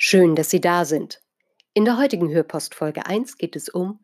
[0.00, 1.20] Schön, dass Sie da sind.
[1.74, 3.98] In der heutigen Hörpost Folge 1 geht es um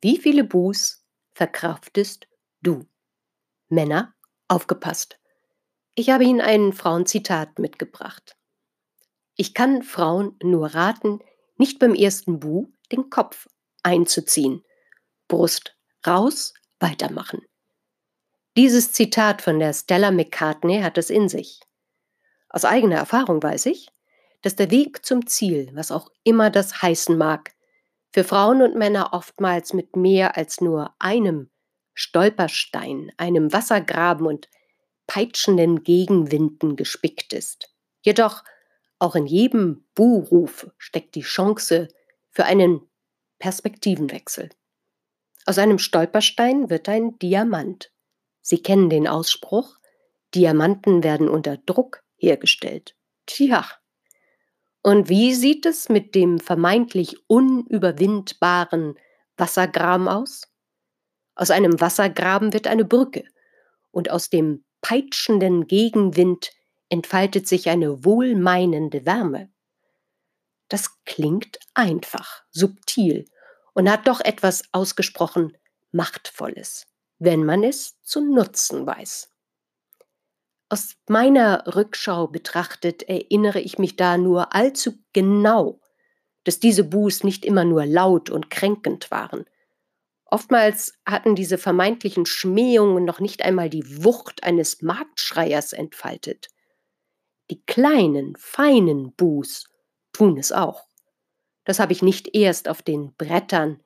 [0.00, 2.26] Wie viele Buß verkraftest
[2.62, 2.84] du?
[3.68, 4.12] Männer,
[4.48, 5.20] aufgepasst.
[5.94, 8.36] Ich habe Ihnen ein Frauenzitat mitgebracht.
[9.36, 11.20] Ich kann Frauen nur raten,
[11.58, 13.46] nicht beim ersten Bu den Kopf
[13.84, 14.64] einzuziehen.
[15.28, 17.40] Brust raus, weitermachen.
[18.56, 21.60] Dieses Zitat von der Stella McCartney hat es in sich.
[22.48, 23.92] Aus eigener Erfahrung weiß ich,
[24.42, 27.54] dass der Weg zum Ziel, was auch immer das heißen mag,
[28.12, 31.50] für Frauen und Männer oftmals mit mehr als nur einem
[31.94, 34.48] Stolperstein, einem Wassergraben und
[35.06, 37.74] peitschenden Gegenwinden gespickt ist.
[38.02, 38.44] Jedoch
[38.98, 41.88] auch in jedem Buhruf steckt die Chance
[42.30, 42.80] für einen
[43.38, 44.50] Perspektivenwechsel.
[45.44, 47.92] Aus einem Stolperstein wird ein Diamant.
[48.40, 49.78] Sie kennen den Ausspruch,
[50.34, 52.96] Diamanten werden unter Druck hergestellt.
[53.26, 53.66] Tja,
[54.86, 58.94] und wie sieht es mit dem vermeintlich unüberwindbaren
[59.36, 60.42] Wassergraben aus?
[61.34, 63.24] Aus einem Wassergraben wird eine Brücke
[63.90, 66.52] und aus dem peitschenden Gegenwind
[66.88, 69.50] entfaltet sich eine wohlmeinende Wärme.
[70.68, 73.24] Das klingt einfach, subtil
[73.74, 75.58] und hat doch etwas ausgesprochen
[75.90, 76.86] Machtvolles,
[77.18, 79.32] wenn man es zu nutzen weiß.
[80.68, 85.80] Aus meiner Rückschau betrachtet erinnere ich mich da nur allzu genau,
[86.42, 89.44] dass diese Buß nicht immer nur laut und kränkend waren.
[90.24, 96.48] Oftmals hatten diese vermeintlichen Schmähungen noch nicht einmal die Wucht eines Marktschreiers entfaltet.
[97.48, 99.68] Die kleinen, feinen Buß
[100.12, 100.88] tun es auch.
[101.64, 103.80] Das habe ich nicht erst auf den Brettern,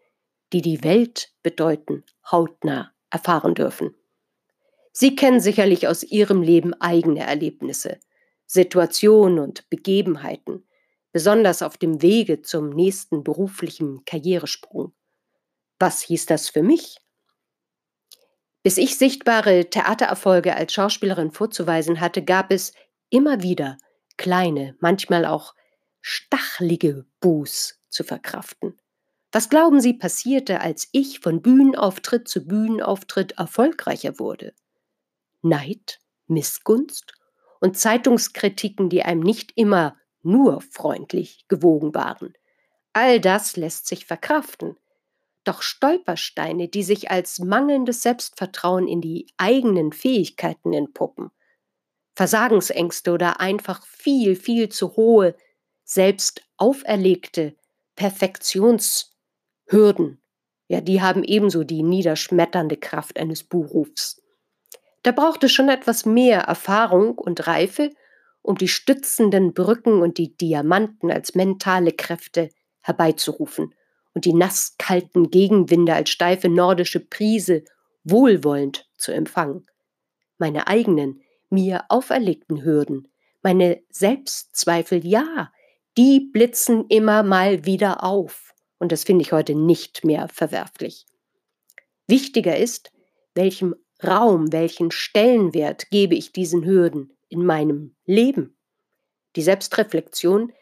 [0.54, 3.94] die die Welt bedeuten, hautnah erfahren dürfen.
[4.92, 8.00] Sie kennen sicherlich aus Ihrem Leben eigene Erlebnisse,
[8.46, 10.66] Situationen und Begebenheiten,
[11.12, 14.92] besonders auf dem Wege zum nächsten beruflichen Karrieresprung.
[15.78, 16.98] Was hieß das für mich?
[18.62, 22.74] Bis ich sichtbare Theatererfolge als Schauspielerin vorzuweisen hatte, gab es
[23.08, 23.78] immer wieder
[24.18, 25.54] kleine, manchmal auch
[26.02, 28.76] stachlige Buß zu verkraften.
[29.32, 34.52] Was glauben Sie passierte, als ich von Bühnenauftritt zu Bühnenauftritt erfolgreicher wurde?
[35.42, 37.14] Neid, Missgunst
[37.60, 42.34] und Zeitungskritiken, die einem nicht immer nur freundlich gewogen waren.
[42.92, 44.76] All das lässt sich verkraften.
[45.44, 51.30] Doch Stolpersteine, die sich als mangelndes Selbstvertrauen in die eigenen Fähigkeiten entpuppen,
[52.14, 55.34] Versagensängste oder einfach viel, viel zu hohe,
[55.84, 57.56] selbst auferlegte
[57.96, 60.20] Perfektionshürden,
[60.68, 64.22] ja, die haben ebenso die niederschmetternde Kraft eines Buchrufs.
[65.02, 67.90] Da braucht es schon etwas mehr Erfahrung und Reife,
[68.42, 72.50] um die stützenden Brücken und die Diamanten als mentale Kräfte
[72.80, 73.74] herbeizurufen
[74.14, 77.64] und die nasskalten Gegenwinde als steife nordische Prise
[78.04, 79.66] wohlwollend zu empfangen.
[80.38, 83.08] Meine eigenen, mir auferlegten Hürden,
[83.42, 85.50] meine Selbstzweifel, ja,
[85.96, 88.54] die blitzen immer mal wieder auf.
[88.78, 91.06] Und das finde ich heute nicht mehr verwerflich.
[92.06, 92.92] Wichtiger ist,
[93.34, 98.56] welchem Raum, welchen Stellenwert gebe ich diesen Hürden in meinem Leben?
[99.36, 100.52] Die Selbstreflexion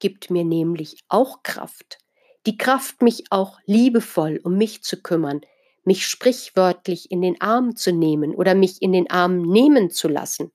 [0.00, 1.98] gibt mir nämlich auch Kraft.
[2.46, 5.40] Die Kraft, mich auch liebevoll um mich zu kümmern,
[5.84, 10.52] mich sprichwörtlich in den Arm zu nehmen oder mich in den Arm nehmen zu lassen.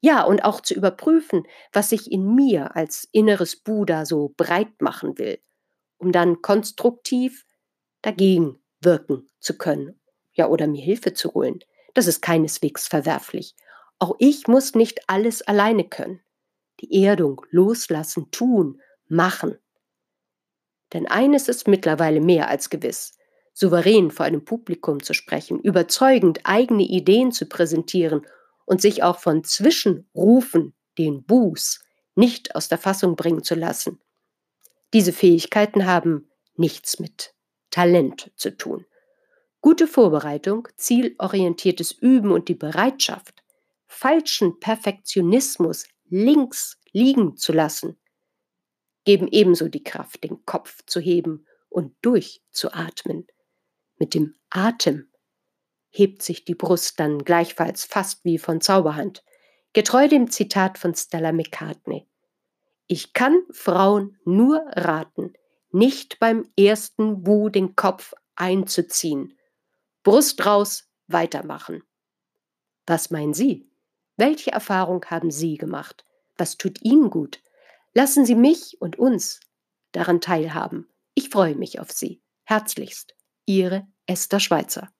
[0.00, 5.18] Ja, und auch zu überprüfen, was ich in mir als inneres Buddha so breit machen
[5.18, 5.38] will,
[5.98, 7.46] um dann konstruktiv
[8.02, 9.98] dagegen wirken zu können
[10.34, 11.60] ja, oder mir Hilfe zu holen.
[11.94, 13.54] Das ist keineswegs verwerflich.
[13.98, 16.20] Auch ich muss nicht alles alleine können.
[16.80, 19.58] Die Erdung loslassen, tun, machen.
[20.92, 23.16] Denn eines ist mittlerweile mehr als gewiss.
[23.52, 28.26] Souverän vor einem Publikum zu sprechen, überzeugend eigene Ideen zu präsentieren
[28.64, 31.80] und sich auch von Zwischenrufen, den Buß,
[32.16, 34.00] nicht aus der Fassung bringen zu lassen.
[34.92, 37.34] Diese Fähigkeiten haben nichts mit
[37.70, 38.84] Talent zu tun.
[39.64, 43.42] Gute Vorbereitung, zielorientiertes Üben und die Bereitschaft,
[43.86, 47.98] falschen Perfektionismus links liegen zu lassen,
[49.06, 53.26] geben ebenso die Kraft, den Kopf zu heben und durchzuatmen.
[53.96, 55.10] Mit dem Atem
[55.88, 59.24] hebt sich die Brust dann gleichfalls fast wie von Zauberhand,
[59.72, 62.06] getreu dem Zitat von Stella McCartney.
[62.86, 65.32] Ich kann Frauen nur raten,
[65.70, 69.38] nicht beim ersten Bu den Kopf einzuziehen.
[70.04, 71.82] Brust raus, weitermachen.
[72.86, 73.70] Was meinen Sie?
[74.18, 76.04] Welche Erfahrung haben Sie gemacht?
[76.36, 77.42] Was tut Ihnen gut?
[77.94, 79.40] Lassen Sie mich und uns
[79.92, 80.86] daran teilhaben.
[81.14, 82.20] Ich freue mich auf Sie.
[82.44, 83.14] Herzlichst,
[83.46, 84.90] Ihre Esther Schweizer.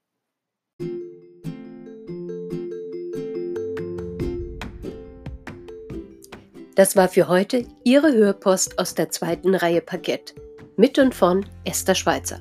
[6.76, 10.34] Das war für heute Ihre Hörpost aus der zweiten Reihe Parkett.
[10.76, 12.40] Mit und von Esther Schweizer.